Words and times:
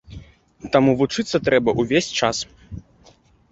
Таму 0.75 0.95
вучыцца 1.01 1.37
трэба 1.51 1.77
ўвесь 1.83 2.11
час. 2.19 2.37